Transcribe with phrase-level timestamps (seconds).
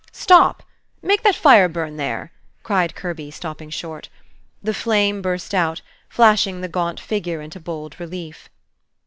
[0.13, 0.63] "Stop!
[1.03, 2.31] Make that fire burn there!"
[2.63, 4.09] cried Kirby, stopping short.
[4.63, 8.49] The flame burst out, flashing the gaunt figure into bold relief.